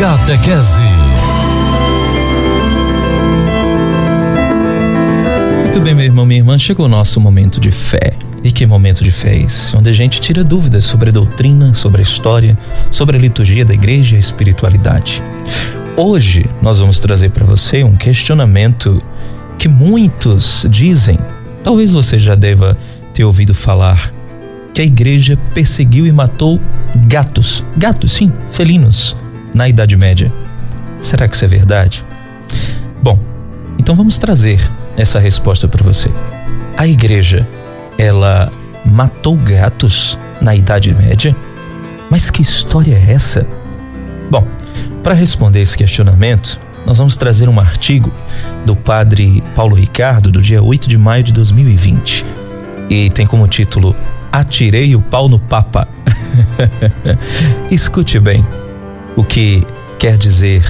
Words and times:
Catequese. 0.00 0.80
Muito 5.60 5.78
bem, 5.82 5.94
meu 5.94 6.06
irmão, 6.06 6.24
minha 6.24 6.40
irmã, 6.40 6.56
chegou 6.56 6.86
o 6.86 6.88
nosso 6.88 7.20
momento 7.20 7.60
de 7.60 7.70
fé. 7.70 8.14
E 8.42 8.50
que 8.50 8.64
momento 8.64 9.04
de 9.04 9.10
fé 9.10 9.34
é 9.34 9.42
esse? 9.42 9.76
Onde 9.76 9.90
a 9.90 9.92
gente 9.92 10.18
tira 10.18 10.42
dúvidas 10.42 10.86
sobre 10.86 11.10
a 11.10 11.12
doutrina, 11.12 11.74
sobre 11.74 12.00
a 12.00 12.02
história, 12.02 12.56
sobre 12.90 13.18
a 13.18 13.20
liturgia 13.20 13.62
da 13.62 13.74
igreja 13.74 14.14
e 14.14 14.16
a 14.16 14.20
espiritualidade. 14.20 15.22
Hoje 15.98 16.46
nós 16.62 16.78
vamos 16.78 16.98
trazer 16.98 17.28
para 17.28 17.44
você 17.44 17.84
um 17.84 17.94
questionamento 17.94 19.02
que 19.58 19.68
muitos 19.68 20.66
dizem, 20.70 21.18
talvez 21.62 21.92
você 21.92 22.18
já 22.18 22.34
deva 22.34 22.74
ter 23.12 23.24
ouvido 23.24 23.52
falar, 23.52 24.10
que 24.72 24.80
a 24.80 24.84
igreja 24.84 25.38
perseguiu 25.52 26.06
e 26.06 26.12
matou 26.12 26.58
gatos. 27.06 27.62
Gatos, 27.76 28.12
sim, 28.12 28.32
felinos, 28.48 29.14
na 29.54 29.68
Idade 29.68 29.96
Média. 29.96 30.32
Será 30.98 31.28
que 31.28 31.34
isso 31.34 31.44
é 31.44 31.48
verdade? 31.48 32.04
Bom, 33.02 33.18
então 33.78 33.94
vamos 33.94 34.18
trazer 34.18 34.60
essa 34.96 35.18
resposta 35.18 35.66
para 35.66 35.82
você. 35.82 36.10
A 36.76 36.86
igreja, 36.86 37.46
ela 37.98 38.50
matou 38.84 39.36
gatos 39.36 40.18
na 40.40 40.54
Idade 40.54 40.94
Média? 40.94 41.34
Mas 42.10 42.30
que 42.30 42.42
história 42.42 42.94
é 42.94 43.12
essa? 43.12 43.46
Bom, 44.30 44.46
para 45.02 45.14
responder 45.14 45.60
esse 45.60 45.76
questionamento, 45.76 46.60
nós 46.86 46.98
vamos 46.98 47.16
trazer 47.16 47.48
um 47.48 47.60
artigo 47.60 48.12
do 48.64 48.74
padre 48.74 49.42
Paulo 49.54 49.74
Ricardo, 49.74 50.30
do 50.30 50.42
dia 50.42 50.62
8 50.62 50.88
de 50.88 50.98
maio 50.98 51.22
de 51.22 51.32
2020. 51.32 52.24
E 52.88 53.10
tem 53.10 53.26
como 53.26 53.46
título 53.46 53.94
Atirei 54.32 54.94
o 54.96 55.00
pau 55.00 55.28
no 55.28 55.38
Papa. 55.38 55.88
Escute 57.70 58.18
bem 58.18 58.44
o 59.20 59.24
que 59.24 59.66
quer 59.98 60.16
dizer 60.16 60.64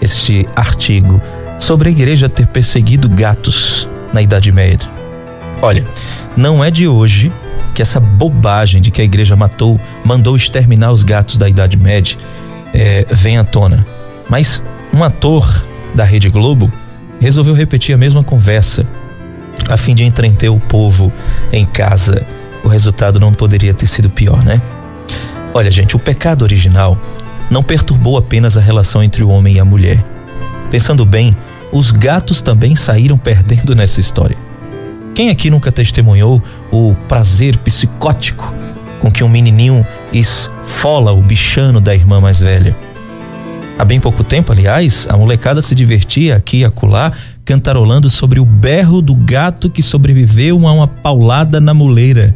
este 0.00 0.48
artigo 0.56 1.22
sobre 1.56 1.88
a 1.88 1.92
igreja 1.92 2.28
ter 2.28 2.48
perseguido 2.48 3.08
gatos 3.08 3.88
na 4.12 4.20
Idade 4.20 4.50
Média. 4.50 4.90
Olha, 5.62 5.86
não 6.36 6.62
é 6.62 6.72
de 6.72 6.88
hoje 6.88 7.30
que 7.72 7.80
essa 7.80 8.00
bobagem 8.00 8.82
de 8.82 8.90
que 8.90 9.00
a 9.00 9.04
igreja 9.04 9.36
matou, 9.36 9.80
mandou 10.04 10.34
exterminar 10.34 10.90
os 10.90 11.04
gatos 11.04 11.36
da 11.36 11.48
Idade 11.48 11.76
Média 11.76 12.18
é, 12.74 13.06
vem 13.08 13.38
à 13.38 13.44
tona. 13.44 13.86
Mas 14.28 14.60
um 14.92 15.04
ator 15.04 15.64
da 15.94 16.02
Rede 16.04 16.28
Globo 16.28 16.72
resolveu 17.20 17.54
repetir 17.54 17.94
a 17.94 17.98
mesma 17.98 18.24
conversa 18.24 18.84
a 19.68 19.76
fim 19.76 19.94
de 19.94 20.04
entreter 20.04 20.50
o 20.50 20.58
povo 20.58 21.12
em 21.52 21.64
casa. 21.64 22.26
O 22.64 22.68
resultado 22.68 23.20
não 23.20 23.32
poderia 23.32 23.72
ter 23.72 23.86
sido 23.86 24.10
pior, 24.10 24.44
né? 24.44 24.60
Olha, 25.54 25.70
gente, 25.70 25.94
o 25.94 26.00
pecado 26.00 26.42
original 26.42 26.98
não 27.54 27.62
perturbou 27.62 28.18
apenas 28.18 28.56
a 28.56 28.60
relação 28.60 29.00
entre 29.00 29.22
o 29.22 29.28
homem 29.28 29.54
e 29.54 29.60
a 29.60 29.64
mulher. 29.64 30.04
Pensando 30.72 31.06
bem, 31.06 31.36
os 31.70 31.92
gatos 31.92 32.42
também 32.42 32.74
saíram 32.74 33.16
perdendo 33.16 33.76
nessa 33.76 34.00
história. 34.00 34.36
Quem 35.14 35.30
aqui 35.30 35.48
nunca 35.50 35.70
testemunhou 35.70 36.42
o 36.72 36.96
prazer 37.06 37.56
psicótico 37.58 38.52
com 38.98 39.08
que 39.08 39.22
um 39.22 39.28
menininho 39.28 39.86
esfola 40.12 41.12
o 41.12 41.22
bichano 41.22 41.80
da 41.80 41.94
irmã 41.94 42.20
mais 42.20 42.40
velha? 42.40 42.76
Há 43.78 43.84
bem 43.84 44.00
pouco 44.00 44.24
tempo, 44.24 44.50
aliás, 44.50 45.06
a 45.08 45.16
molecada 45.16 45.62
se 45.62 45.76
divertia 45.76 46.34
aqui 46.34 46.58
e 46.58 46.64
acolá 46.64 47.12
cantarolando 47.44 48.10
sobre 48.10 48.40
o 48.40 48.44
berro 48.44 49.00
do 49.00 49.14
gato 49.14 49.70
que 49.70 49.82
sobreviveu 49.82 50.66
a 50.66 50.72
uma 50.72 50.88
paulada 50.88 51.60
na 51.60 51.72
muleira. 51.72 52.34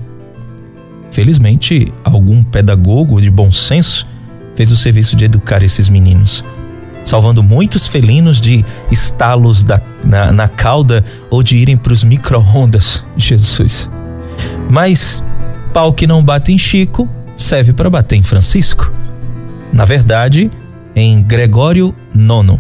Felizmente, 1.10 1.92
algum 2.04 2.44
pedagogo 2.44 3.20
de 3.20 3.30
bom 3.32 3.50
senso 3.50 4.06
fez 4.58 4.72
o 4.72 4.76
serviço 4.76 5.14
de 5.14 5.24
educar 5.24 5.62
esses 5.62 5.88
meninos, 5.88 6.44
salvando 7.04 7.44
muitos 7.44 7.86
felinos 7.86 8.40
de 8.40 8.64
estalos 8.90 9.62
da, 9.62 9.80
na, 10.02 10.32
na 10.32 10.48
cauda 10.48 11.04
ou 11.30 11.44
de 11.44 11.56
irem 11.56 11.76
para 11.76 11.92
os 11.92 12.02
micro-ondas. 12.02 13.04
Jesus. 13.16 13.88
Mas 14.68 15.22
pau 15.72 15.92
que 15.92 16.08
não 16.08 16.24
bate 16.24 16.52
em 16.52 16.58
Chico 16.58 17.08
serve 17.36 17.72
para 17.72 17.88
bater 17.88 18.16
em 18.16 18.22
Francisco. 18.24 18.92
Na 19.72 19.84
verdade, 19.84 20.50
em 20.92 21.22
Gregório 21.22 21.94
IX. 22.12 22.58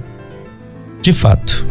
De 1.02 1.12
fato, 1.12 1.66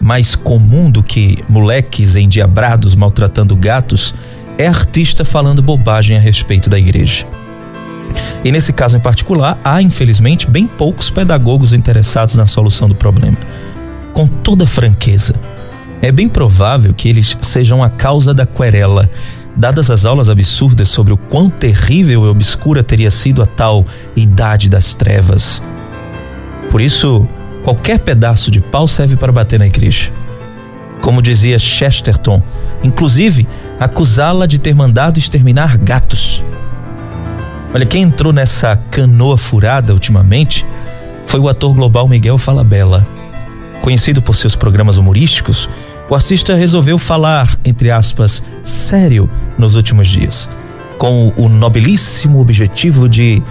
mais 0.00 0.36
comum 0.36 0.88
do 0.88 1.02
que 1.02 1.42
moleques 1.48 2.14
endiabrados 2.14 2.94
maltratando 2.94 3.56
gatos 3.56 4.14
é 4.56 4.68
artista 4.68 5.24
falando 5.24 5.60
bobagem 5.60 6.16
a 6.16 6.20
respeito 6.20 6.70
da 6.70 6.78
igreja. 6.78 7.26
E 8.44 8.52
nesse 8.52 8.72
caso 8.72 8.96
em 8.96 9.00
particular, 9.00 9.58
há 9.64 9.80
infelizmente 9.80 10.48
bem 10.48 10.66
poucos 10.66 11.10
pedagogos 11.10 11.72
interessados 11.72 12.34
na 12.34 12.46
solução 12.46 12.88
do 12.88 12.94
problema. 12.94 13.38
Com 14.12 14.26
toda 14.26 14.66
franqueza, 14.66 15.34
é 16.02 16.12
bem 16.12 16.28
provável 16.28 16.92
que 16.92 17.08
eles 17.08 17.36
sejam 17.40 17.82
a 17.82 17.88
causa 17.88 18.34
da 18.34 18.44
querela, 18.44 19.10
dadas 19.56 19.90
as 19.90 20.04
aulas 20.04 20.28
absurdas 20.28 20.88
sobre 20.88 21.12
o 21.12 21.16
quão 21.16 21.48
terrível 21.48 22.24
e 22.24 22.28
obscura 22.28 22.82
teria 22.82 23.10
sido 23.10 23.42
a 23.42 23.46
tal 23.46 23.86
idade 24.14 24.68
das 24.68 24.94
trevas 24.94 25.62
por 26.74 26.80
isso, 26.80 27.24
qualquer 27.62 28.00
pedaço 28.00 28.50
de 28.50 28.60
pau 28.60 28.88
serve 28.88 29.14
para 29.14 29.30
bater 29.30 29.60
na 29.60 29.66
igreja. 29.68 30.10
Como 31.00 31.22
dizia 31.22 31.56
Chesterton, 31.56 32.42
inclusive 32.82 33.46
acusá-la 33.78 34.44
de 34.44 34.58
ter 34.58 34.74
mandado 34.74 35.16
exterminar 35.16 35.78
gatos. 35.78 36.42
Olha, 37.74 37.84
quem 37.84 38.02
entrou 38.02 38.32
nessa 38.32 38.76
canoa 38.76 39.36
furada 39.36 39.92
ultimamente 39.92 40.64
foi 41.26 41.40
o 41.40 41.48
ator 41.48 41.74
global 41.74 42.06
Miguel 42.06 42.38
Falabella. 42.38 43.04
Conhecido 43.80 44.22
por 44.22 44.36
seus 44.36 44.54
programas 44.54 44.96
humorísticos, 44.96 45.68
o 46.08 46.14
artista 46.14 46.54
resolveu 46.54 46.98
falar, 46.98 47.58
entre 47.64 47.90
aspas, 47.90 48.44
sério 48.62 49.28
nos 49.58 49.74
últimos 49.74 50.06
dias, 50.06 50.48
com 50.98 51.32
o 51.36 51.48
nobilíssimo 51.48 52.40
objetivo 52.40 53.08
de 53.08 53.42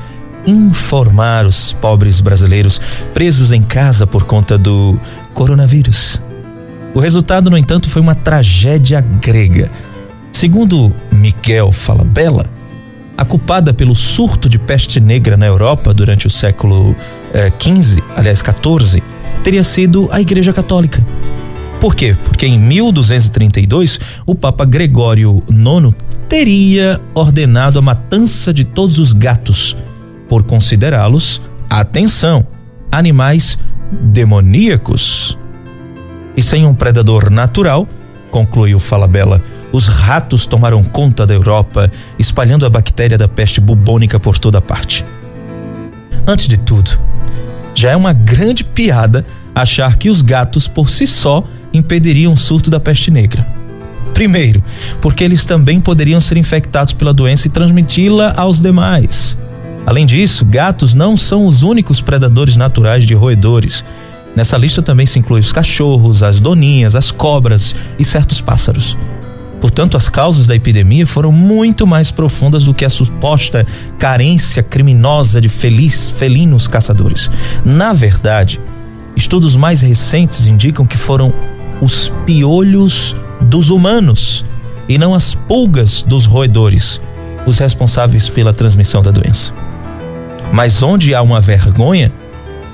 informar 0.48 1.46
os 1.46 1.74
pobres 1.74 2.22
brasileiros 2.22 2.80
presos 3.14 3.52
em 3.52 3.62
casa 3.62 4.08
por 4.08 4.24
conta 4.24 4.58
do 4.58 4.98
coronavírus. 5.34 6.24
O 6.96 7.00
resultado, 7.02 7.50
no 7.50 7.58
entanto, 7.58 7.90
foi 7.90 8.02
uma 8.02 8.16
tragédia 8.16 9.02
grega. 9.02 9.70
Segundo 10.32 10.96
Miguel 11.12 11.74
Falabella, 11.74 12.50
a 13.18 13.26
culpada 13.26 13.74
pelo 13.74 13.96
surto 13.96 14.50
de 14.50 14.58
peste 14.58 15.00
negra 15.00 15.38
na 15.38 15.46
Europa 15.46 15.94
durante 15.94 16.28
o 16.28 16.30
século 16.30 16.96
XV, 17.60 18.00
eh, 18.00 18.04
aliás 18.16 18.42
14, 18.42 19.04
teria 19.44 19.64
sido 19.64 20.10
a 20.12 20.20
Igreja 20.20 20.54
Católica. 20.54 21.06
Por 21.80 21.96
quê? 21.96 22.16
Porque 22.24 22.46
em 22.46 22.58
1232 22.58 24.00
o 24.26 24.34
Papa 24.34 24.66
Gregório 24.66 25.44
IX 25.50 25.94
teria 26.30 27.00
ordenado 27.14 27.78
a 27.78 27.82
matança 27.82 28.54
de 28.54 28.64
todos 28.64 28.98
os 28.98 29.12
gatos 29.12 29.76
por 30.30 30.44
considerá-los, 30.44 31.42
atenção, 31.70 32.48
animais 32.92 33.60
demoníacos. 33.92 35.38
E 36.36 36.42
sem 36.42 36.66
um 36.66 36.74
predador 36.74 37.30
natural, 37.30 37.88
concluiu 38.32 38.80
Falabella, 38.80 39.44
os 39.74 39.88
ratos 39.88 40.46
tomaram 40.46 40.84
conta 40.84 41.26
da 41.26 41.34
Europa, 41.34 41.92
espalhando 42.20 42.64
a 42.64 42.70
bactéria 42.70 43.18
da 43.18 43.28
peste 43.28 43.60
bubônica 43.60 44.20
por 44.20 44.38
toda 44.38 44.62
parte. 44.62 45.04
Antes 46.28 46.48
de 46.48 46.58
tudo, 46.58 46.92
já 47.74 47.90
é 47.90 47.96
uma 47.96 48.14
grande 48.14 48.64
piada 48.64 49.26
achar 49.56 49.98
que 49.98 50.12
os 50.12 50.22
gatos 50.22 50.68
por 50.68 50.88
si 50.90 51.08
só 51.08 51.44
impediriam 51.74 52.34
o 52.34 52.38
surto 52.38 52.70
da 52.70 52.80
peste 52.80 53.10
negra. 53.10 53.46
Primeiro, 54.14 54.64
porque 55.02 55.24
eles 55.24 55.44
também 55.44 55.80
poderiam 55.80 56.22
ser 56.22 56.38
infectados 56.38 56.94
pela 56.94 57.12
doença 57.12 57.48
e 57.48 57.52
transmiti-la 57.52 58.34
aos 58.38 58.62
demais. 58.62 59.36
Além 59.88 60.06
disso, 60.06 60.46
gatos 60.46 60.94
não 60.94 61.18
são 61.18 61.48
os 61.48 61.64
únicos 61.64 62.00
predadores 62.00 62.56
naturais 62.56 63.06
de 63.06 63.16
roedores. 63.16 63.84
Nessa 64.36 64.56
lista 64.56 64.84
também 64.84 65.08
se 65.08 65.18
inclui 65.18 65.42
os 65.42 65.52
cachorros, 65.52 66.22
as 66.22 66.40
doninhas, 66.40 66.96
as 66.96 67.10
cobras 67.10 67.76
e 67.98 68.06
certos 68.06 68.40
pássaros. 68.40 68.96
Portanto, 69.64 69.96
as 69.96 70.10
causas 70.10 70.46
da 70.46 70.54
epidemia 70.54 71.08
foram 71.08 71.32
muito 71.32 71.88
mais 71.88 72.12
profundas 72.12 72.66
do 72.66 72.74
que 72.74 72.84
a 72.84 72.90
suposta 72.90 73.66
carência 73.98 74.62
criminosa 74.62 75.40
de 75.40 75.48
feliz, 75.48 76.12
felinos 76.12 76.68
caçadores. 76.68 77.32
Na 77.64 77.94
verdade, 77.94 78.60
estudos 79.16 79.56
mais 79.56 79.80
recentes 79.80 80.46
indicam 80.48 80.86
que 80.86 80.98
foram 80.98 81.34
os 81.80 82.12
piolhos 82.26 83.16
dos 83.40 83.70
humanos 83.70 84.44
e 84.90 84.98
não 84.98 85.14
as 85.14 85.34
pulgas 85.34 86.04
dos 86.04 86.26
roedores 86.26 87.00
os 87.46 87.58
responsáveis 87.58 88.28
pela 88.28 88.52
transmissão 88.52 89.02
da 89.02 89.12
doença. 89.12 89.54
Mas 90.52 90.84
onde 90.84 91.16
há 91.16 91.22
uma 91.22 91.40
vergonha, 91.40 92.12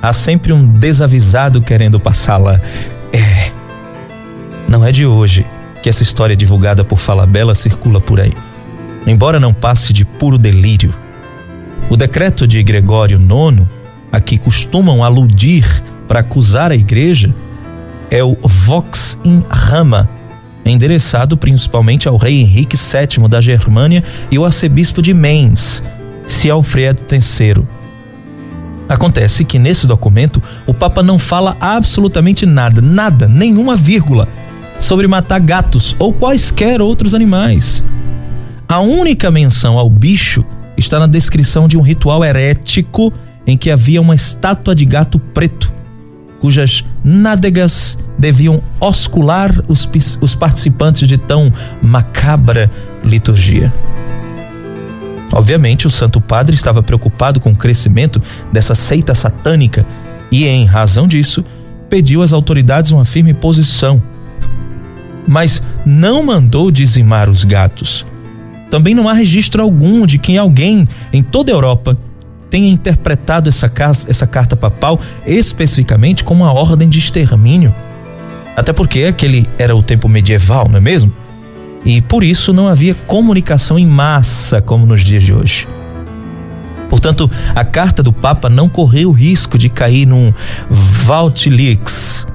há 0.02 0.12
sempre 0.12 0.52
um 0.52 0.66
desavisado 0.66 1.62
querendo 1.62 2.00
passá-la. 2.00 2.60
É. 3.14 3.52
Não 4.68 4.84
é 4.84 4.92
de 4.92 5.06
hoje 5.06 5.46
que 5.81 5.90
essa 5.90 6.04
história 6.04 6.36
divulgada 6.36 6.84
por 6.84 6.98
Falabella 6.98 7.56
circula 7.56 8.02
por 8.02 8.20
aí. 8.20 8.34
Embora 9.08 9.40
não 9.40 9.54
passe 9.54 9.94
de 9.94 10.06
puro 10.06 10.38
delírio. 10.38 10.94
O 11.90 11.96
decreto 11.96 12.48
de 12.48 12.62
Gregório 12.62 13.20
IX 13.20 13.68
a 14.12 14.20
que 14.20 14.38
costumam 14.38 15.04
aludir 15.04 15.66
para 16.08 16.20
acusar 16.22 16.72
a 16.72 16.76
igreja 16.76 17.34
é 18.10 18.24
o 18.24 18.36
Vox 18.44 19.20
in 19.24 19.44
Rama, 19.48 20.10
endereçado 20.66 21.38
principalmente 21.38 22.08
ao 22.08 22.18
rei 22.18 22.42
Henrique 22.42 22.76
VII 22.76 23.28
da 23.28 23.40
Germânia 23.40 24.04
e 24.31 24.40
o 24.40 24.46
arcebispo 24.46 25.02
de 25.02 25.14
Mainz, 25.14 25.84
Sialfried 26.26 27.02
III. 27.12 27.66
Acontece 28.88 29.46
que 29.46 29.60
nesse 29.60 29.86
documento 29.86 30.42
o 30.66 30.74
Papa 30.74 31.04
não 31.04 31.20
fala 31.20 31.56
absolutamente 31.60 32.48
nada, 32.48 32.81
nada, 32.81 33.28
nenhuma 33.28 33.76
vírgula 33.76 34.28
sobre 34.80 35.08
matar 35.08 35.40
gatos 35.40 35.96
ou 36.00 36.14
quaisquer 36.14 36.81
outros 36.81 37.14
animais. 37.14 37.84
A 38.68 38.80
única 38.80 39.30
menção 39.30 39.78
ao 39.78 39.90
bicho 39.90 40.46
está 40.78 41.00
na 41.00 41.08
descrição 41.08 41.68
de 41.68 41.78
um 41.78 41.81
ritual 41.81 42.24
herético 42.24 43.12
em 43.46 43.58
que 43.58 43.72
havia 43.72 44.02
uma 44.02 44.16
estátua 44.16 44.76
de 44.76 44.86
gato 44.86 45.20
preto, 45.20 45.74
cujas 46.40 46.86
nádegas 47.04 47.98
deviam 48.18 48.62
oscular 48.80 49.52
os, 49.68 49.90
os 50.22 50.36
participantes 50.36 51.08
de 51.08 51.18
tão 51.18 51.52
macabra 51.81 52.70
liturgia. 53.04 53.74
Obviamente, 55.31 55.86
o 55.86 55.92
Santo 55.92 56.20
Padre 56.20 56.56
estava 56.56 56.81
preocupado 56.81 57.40
com 57.40 57.52
o 57.52 57.56
crescimento 57.56 58.22
dessa 58.52 58.74
seita 58.74 59.14
satânica 59.14 59.86
e, 60.31 60.46
em 60.46 60.66
razão 60.66 61.08
disso, 61.08 61.44
pediu 61.90 62.22
às 62.22 62.34
autoridades 62.34 62.92
uma 62.92 63.06
firme 63.06 63.34
posição. 63.34 64.02
Mas 65.27 65.62
não 65.86 66.24
mandou 66.24 66.71
dizimar 66.71 67.30
os 67.30 67.44
gatos. 67.44 68.06
Também 68.69 68.94
não 68.94 69.07
há 69.10 69.13
registro 69.13 69.62
algum 69.62 70.06
de 70.06 70.18
que 70.18 70.38
alguém 70.38 70.88
em 71.12 71.24
toda 71.24 71.51
a 71.51 71.56
Europa 71.56 71.98
tenha 72.50 72.68
interpretado 72.68 73.50
essa, 73.50 73.71
essa 74.07 74.27
carta 74.27 74.56
papal 74.56 75.00
especificamente 75.25 76.24
como 76.24 76.44
uma 76.44 76.54
ordem 76.54 76.89
de 76.89 77.00
extermínio. 77.00 77.74
Até 78.56 78.74
porque 78.74 79.04
aquele 79.04 79.48
era 79.57 79.75
o 79.75 79.81
tempo 79.81 80.10
medieval, 80.10 80.68
não 80.68 80.77
é 80.77 80.81
mesmo? 80.81 81.13
E 81.86 82.01
por 82.01 82.24
isso 82.24 82.51
não 82.51 82.68
havia 82.68 82.94
comunicação 82.94 83.80
em 83.80 83.86
massa 83.86 84.62
como 84.62 84.86
nos 84.86 85.01
dias 85.01 85.24
de 85.24 85.33
hoje. 85.33 85.68
Portanto, 86.89 87.30
a 87.56 87.63
carta 87.63 88.01
do 88.01 88.12
Papa 88.12 88.50
não 88.50 88.68
correu 88.68 89.10
o 89.10 89.13
risco 89.13 89.57
de 89.57 89.69
cair 89.69 90.06
num 90.06 90.33
Valtilix. 90.69 92.27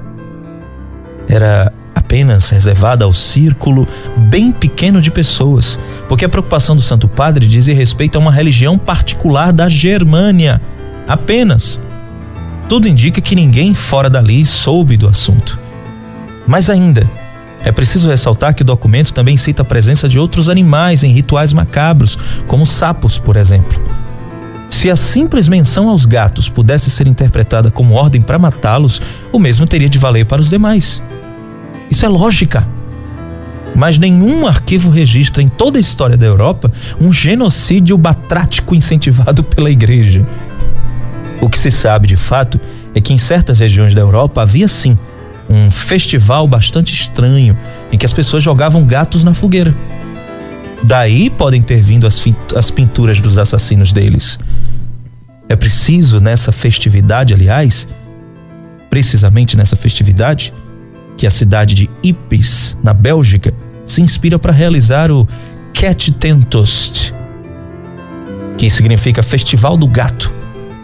Era 1.27 1.71
apenas 2.15 2.49
reservada 2.49 3.03
ao 3.03 3.11
círculo 3.11 3.85
bem 4.15 4.49
pequeno 4.49 5.01
de 5.01 5.11
pessoas, 5.11 5.77
porque 6.07 6.23
a 6.23 6.29
preocupação 6.29 6.73
do 6.73 6.81
Santo 6.81 7.09
Padre 7.09 7.45
dizia 7.45 7.75
respeito 7.75 8.15
a 8.15 8.21
uma 8.21 8.31
religião 8.31 8.77
particular 8.77 9.51
da 9.51 9.67
Germânia. 9.67 10.61
Apenas. 11.05 11.81
Tudo 12.69 12.87
indica 12.87 13.19
que 13.19 13.35
ninguém 13.35 13.73
fora 13.73 14.09
dali 14.09 14.45
soube 14.45 14.95
do 14.95 15.09
assunto. 15.09 15.59
Mas 16.47 16.69
ainda, 16.69 17.09
é 17.65 17.71
preciso 17.71 18.07
ressaltar 18.07 18.55
que 18.55 18.61
o 18.61 18.65
documento 18.65 19.11
também 19.11 19.35
cita 19.35 19.63
a 19.63 19.65
presença 19.65 20.07
de 20.07 20.17
outros 20.17 20.47
animais 20.47 21.03
em 21.03 21.11
rituais 21.11 21.51
macabros, 21.51 22.17
como 22.47 22.65
sapos, 22.65 23.19
por 23.19 23.35
exemplo. 23.35 23.77
Se 24.69 24.89
a 24.89 24.95
simples 24.95 25.49
menção 25.49 25.89
aos 25.89 26.05
gatos 26.05 26.47
pudesse 26.47 26.89
ser 26.89 27.07
interpretada 27.07 27.69
como 27.69 27.93
ordem 27.93 28.21
para 28.21 28.39
matá-los, 28.39 29.01
o 29.33 29.39
mesmo 29.39 29.67
teria 29.67 29.89
de 29.89 29.99
valer 29.99 30.25
para 30.25 30.41
os 30.41 30.49
demais. 30.49 31.03
Isso 31.95 32.05
é 32.05 32.09
lógica. 32.09 32.67
Mas 33.73 33.97
nenhum 33.97 34.45
arquivo 34.45 34.89
registra 34.89 35.41
em 35.41 35.47
toda 35.47 35.77
a 35.77 35.79
história 35.79 36.17
da 36.17 36.25
Europa 36.25 36.69
um 36.99 37.13
genocídio 37.13 37.97
batrático 37.97 38.75
incentivado 38.75 39.41
pela 39.41 39.71
igreja. 39.71 40.27
O 41.39 41.49
que 41.49 41.57
se 41.57 41.71
sabe 41.71 42.05
de 42.05 42.17
fato 42.17 42.59
é 42.93 42.99
que 42.99 43.13
em 43.13 43.17
certas 43.17 43.59
regiões 43.59 43.95
da 43.95 44.01
Europa 44.01 44.41
havia 44.41 44.67
sim 44.67 44.99
um 45.49 45.71
festival 45.71 46.45
bastante 46.49 46.93
estranho 46.93 47.57
em 47.89 47.97
que 47.97 48.05
as 48.05 48.11
pessoas 48.11 48.43
jogavam 48.43 48.83
gatos 48.83 49.23
na 49.23 49.33
fogueira. 49.33 49.73
Daí 50.83 51.29
podem 51.29 51.61
ter 51.61 51.81
vindo 51.81 52.05
as, 52.05 52.21
as 52.57 52.69
pinturas 52.69 53.21
dos 53.21 53.37
assassinos 53.37 53.93
deles. 53.93 54.37
É 55.47 55.55
preciso 55.55 56.19
nessa 56.19 56.51
festividade, 56.51 57.33
aliás, 57.33 57.87
precisamente 58.89 59.55
nessa 59.55 59.77
festividade, 59.77 60.53
que 61.17 61.27
a 61.27 61.31
cidade 61.31 61.75
de 61.75 61.89
Ypres, 62.03 62.77
na 62.83 62.93
Bélgica, 62.93 63.53
se 63.85 64.01
inspira 64.01 64.37
para 64.39 64.51
realizar 64.51 65.11
o 65.11 65.27
Cat 65.73 66.11
Tentost, 66.13 67.13
que 68.57 68.69
significa 68.69 69.21
Festival 69.21 69.77
do 69.77 69.87
Gato, 69.87 70.33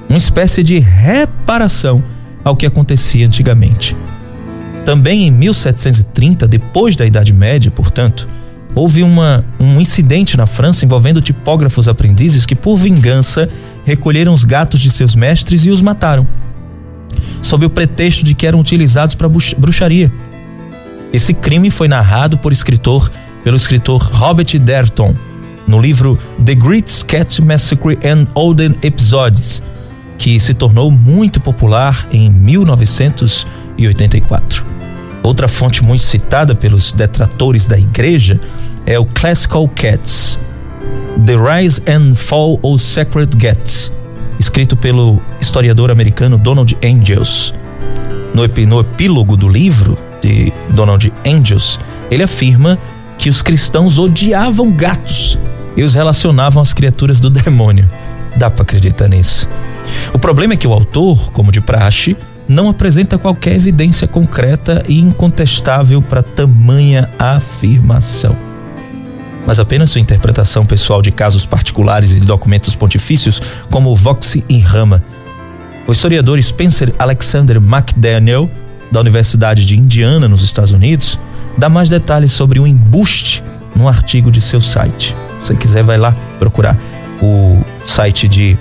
uma 0.07 0.17
espécie 0.17 0.61
de 0.61 0.79
reparação 0.79 2.03
ao 2.43 2.55
que 2.55 2.65
acontecia 2.65 3.25
antigamente. 3.25 3.95
Também 4.83 5.27
em 5.27 5.31
1730, 5.31 6.47
depois 6.47 6.95
da 6.95 7.05
Idade 7.05 7.31
Média, 7.31 7.69
portanto, 7.69 8.27
houve 8.73 9.03
uma, 9.03 9.45
um 9.59 9.79
incidente 9.79 10.35
na 10.35 10.45
França 10.45 10.85
envolvendo 10.85 11.21
tipógrafos 11.21 11.87
aprendizes 11.87 12.45
que, 12.45 12.55
por 12.55 12.77
vingança, 12.77 13.49
recolheram 13.83 14.33
os 14.33 14.43
gatos 14.43 14.81
de 14.81 14.89
seus 14.89 15.15
mestres 15.15 15.65
e 15.65 15.69
os 15.69 15.81
mataram, 15.81 16.27
sob 17.41 17.65
o 17.65 17.69
pretexto 17.69 18.23
de 18.23 18.33
que 18.33 18.47
eram 18.47 18.59
utilizados 18.59 19.15
para 19.15 19.29
bruxaria. 19.29 20.11
Esse 21.13 21.33
crime 21.33 21.69
foi 21.69 21.87
narrado 21.87 22.37
por 22.37 22.53
escritor, 22.53 23.11
pelo 23.43 23.57
escritor 23.57 24.01
Robert 24.13 24.57
Derton 24.59 25.15
no 25.67 25.79
livro 25.79 26.17
The 26.43 26.55
Great 26.55 27.05
Cat 27.05 27.39
Massacre 27.41 27.97
and 28.03 28.27
Olden 28.35 28.75
Episodes, 28.81 29.63
que 30.17 30.37
se 30.39 30.53
tornou 30.53 30.91
muito 30.91 31.39
popular 31.39 32.05
em 32.11 32.29
1984. 32.29 34.65
Outra 35.23 35.47
fonte 35.47 35.81
muito 35.83 36.03
citada 36.03 36.53
pelos 36.55 36.91
detratores 36.91 37.65
da 37.65 37.79
igreja 37.79 38.37
é 38.85 38.99
o 38.99 39.05
Classical 39.05 39.65
Cats, 39.69 40.37
The 41.25 41.35
Rise 41.35 41.81
and 41.87 42.15
Fall 42.15 42.59
of 42.61 42.83
Sacred 42.83 43.37
Cats, 43.37 43.93
escrito 44.41 44.75
pelo 44.75 45.21
historiador 45.39 45.91
americano 45.91 46.35
Donald 46.35 46.75
Angels. 46.83 47.53
No, 48.33 48.41
no 48.65 48.79
epílogo 48.79 49.37
do 49.37 49.47
livro 49.47 49.97
de 50.19 50.51
Donald 50.71 51.13
Angels, 51.25 51.79
ele 52.09 52.23
afirma 52.23 52.77
que 53.19 53.29
os 53.29 53.43
cristãos 53.43 53.99
odiavam 53.99 54.71
gatos 54.71 55.37
e 55.77 55.83
os 55.83 55.93
relacionavam 55.93 56.61
às 56.61 56.73
criaturas 56.73 57.19
do 57.19 57.29
demônio. 57.29 57.87
Dá 58.35 58.49
para 58.49 58.63
acreditar 58.63 59.07
nisso. 59.07 59.47
O 60.11 60.17
problema 60.17 60.53
é 60.53 60.57
que 60.57 60.67
o 60.67 60.73
autor, 60.73 61.31
como 61.31 61.51
de 61.51 61.61
praxe, 61.61 62.17
não 62.47 62.67
apresenta 62.67 63.19
qualquer 63.19 63.55
evidência 63.55 64.07
concreta 64.07 64.83
e 64.87 64.99
incontestável 64.99 66.01
para 66.01 66.23
tamanha 66.23 67.09
afirmação. 67.19 68.50
Mas 69.45 69.59
apenas 69.59 69.89
sua 69.89 70.01
interpretação 70.01 70.65
pessoal 70.65 71.01
de 71.01 71.11
casos 71.11 71.45
particulares 71.45 72.11
e 72.11 72.19
de 72.19 72.25
documentos 72.25 72.75
pontifícios, 72.75 73.41
como 73.69 73.95
Vox 73.95 74.37
e 74.47 74.59
Rama. 74.59 75.03
O 75.87 75.91
historiador 75.91 76.41
Spencer 76.41 76.93
Alexander 76.99 77.57
McDaniel, 77.57 78.49
da 78.91 78.99
Universidade 78.99 79.65
de 79.65 79.77
Indiana, 79.77 80.27
nos 80.27 80.43
Estados 80.43 80.71
Unidos, 80.71 81.17
dá 81.57 81.69
mais 81.69 81.89
detalhes 81.89 82.31
sobre 82.31 82.59
o 82.59 82.67
embuste 82.67 83.43
no 83.75 83.87
artigo 83.87 84.31
de 84.31 84.41
seu 84.41 84.61
site. 84.61 85.15
Se 85.41 85.47
você 85.47 85.55
quiser, 85.55 85.83
vai 85.83 85.97
lá 85.97 86.15
procurar 86.37 86.77
o 87.21 87.59
site 87.85 88.27
de 88.27 88.57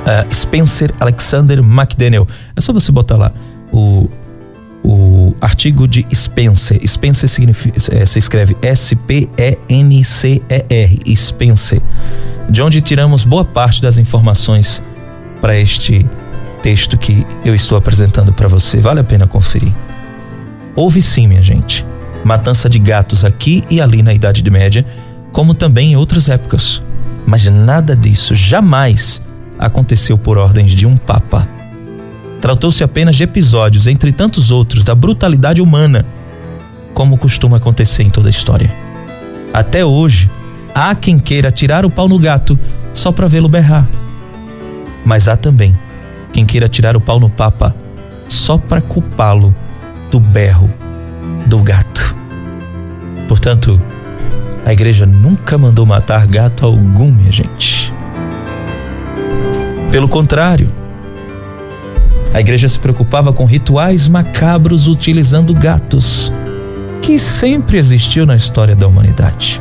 uh, 0.00 0.34
Spencer 0.34 0.92
Alexander 1.00 1.58
McDaniel. 1.58 2.26
É 2.54 2.60
só 2.60 2.72
você 2.72 2.92
botar 2.92 3.16
lá 3.16 3.32
o, 3.72 4.08
o 4.82 5.34
artigo 5.40 5.86
de 5.86 6.06
Spencer. 6.14 6.80
Spencer 6.86 7.28
significa, 7.28 7.78
é, 7.94 8.06
se 8.06 8.18
escreve 8.18 8.56
S-P-E-N-C-E-R. 8.62 9.16
Spencer. 11.16 11.80
De 12.48 12.62
onde 12.62 12.80
tiramos 12.80 13.24
boa 13.24 13.44
parte 13.44 13.82
das 13.82 13.98
informações 13.98 14.82
para 15.40 15.58
este 15.58 16.06
texto 16.62 16.98
que 16.98 17.26
eu 17.44 17.54
estou 17.54 17.76
apresentando 17.76 18.32
para 18.32 18.48
você. 18.48 18.80
Vale 18.80 19.00
a 19.00 19.04
pena 19.04 19.26
conferir. 19.26 19.72
Houve 20.74 21.02
sim, 21.02 21.26
minha 21.26 21.42
gente, 21.42 21.84
matança 22.24 22.68
de 22.68 22.78
gatos 22.78 23.24
aqui 23.24 23.64
e 23.70 23.80
ali 23.80 24.02
na 24.02 24.14
Idade 24.14 24.48
Média, 24.50 24.86
como 25.32 25.54
também 25.54 25.92
em 25.92 25.96
outras 25.96 26.28
épocas. 26.28 26.82
Mas 27.26 27.44
nada 27.46 27.94
disso 27.94 28.34
jamais 28.34 29.22
aconteceu 29.58 30.16
por 30.16 30.38
ordens 30.38 30.72
de 30.72 30.86
um 30.86 30.96
papa. 30.96 31.59
Tratou-se 32.40 32.82
apenas 32.82 33.16
de 33.16 33.22
episódios, 33.22 33.86
entre 33.86 34.12
tantos 34.12 34.50
outros, 34.50 34.84
da 34.84 34.94
brutalidade 34.94 35.60
humana, 35.60 36.06
como 36.94 37.18
costuma 37.18 37.58
acontecer 37.58 38.02
em 38.02 38.10
toda 38.10 38.28
a 38.28 38.30
história. 38.30 38.72
Até 39.52 39.84
hoje, 39.84 40.30
há 40.74 40.94
quem 40.94 41.18
queira 41.18 41.50
tirar 41.50 41.84
o 41.84 41.90
pau 41.90 42.08
no 42.08 42.18
gato 42.18 42.58
só 42.92 43.12
para 43.12 43.28
vê-lo 43.28 43.48
berrar. 43.48 43.88
Mas 45.04 45.28
há 45.28 45.36
também 45.36 45.76
quem 46.32 46.46
queira 46.46 46.68
tirar 46.68 46.96
o 46.96 47.00
pau 47.00 47.18
no 47.18 47.28
Papa 47.28 47.74
só 48.28 48.56
para 48.56 48.80
culpá-lo 48.80 49.54
do 50.10 50.20
berro 50.20 50.72
do 51.46 51.58
gato. 51.58 52.14
Portanto, 53.28 53.80
a 54.64 54.72
igreja 54.72 55.06
nunca 55.06 55.58
mandou 55.58 55.84
matar 55.84 56.26
gato 56.26 56.64
algum, 56.64 57.10
minha 57.10 57.32
gente. 57.32 57.92
Pelo 59.90 60.08
contrário, 60.08 60.70
A 62.32 62.40
igreja 62.40 62.68
se 62.68 62.78
preocupava 62.78 63.32
com 63.32 63.44
rituais 63.44 64.06
macabros 64.06 64.86
utilizando 64.86 65.52
gatos, 65.52 66.32
que 67.02 67.18
sempre 67.18 67.76
existiu 67.78 68.24
na 68.24 68.36
história 68.36 68.76
da 68.76 68.86
humanidade. 68.86 69.60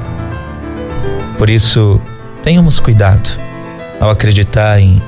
Por 1.38 1.50
isso, 1.50 2.00
tenhamos 2.44 2.80
cuidado 2.80 3.40
ao 4.00 4.10
acreditar 4.10 4.80
em 4.80 5.02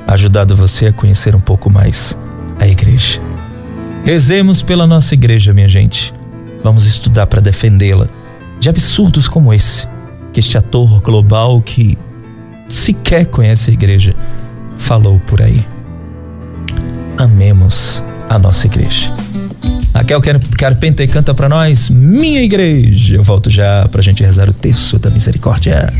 ajudado 0.05 0.55
você 0.55 0.85
a 0.85 0.93
conhecer 0.93 1.35
um 1.35 1.39
pouco 1.39 1.67
mais 1.67 2.15
a 2.59 2.67
igreja. 2.67 3.19
Rezemos 4.05 4.61
pela 4.61 4.85
nossa 4.85 5.15
igreja, 5.15 5.55
minha 5.55 5.67
gente. 5.67 6.13
Vamos 6.63 6.85
estudar 6.85 7.25
para 7.25 7.41
defendê-la 7.41 8.07
de 8.59 8.69
absurdos 8.69 9.27
como 9.27 9.51
esse, 9.51 9.87
que 10.31 10.39
este 10.39 10.59
ator 10.59 11.01
global 11.01 11.59
que 11.59 11.97
sequer 12.69 13.25
conhece 13.25 13.71
a 13.71 13.73
igreja 13.73 14.15
falou 14.75 15.19
por 15.21 15.41
aí. 15.41 15.65
Amemos 17.17 18.03
a 18.29 18.37
nossa 18.37 18.67
igreja. 18.67 19.11
Raquel 19.93 20.21
Carpenter 20.57 21.09
canta 21.09 21.33
para 21.33 21.49
nós, 21.49 21.89
minha 21.89 22.41
igreja. 22.41 23.15
Eu 23.15 23.23
volto 23.23 23.49
já 23.49 23.87
pra 23.91 24.01
gente 24.01 24.23
rezar 24.23 24.49
o 24.49 24.53
terço 24.53 24.99
da 24.99 25.09
misericórdia. 25.09 25.91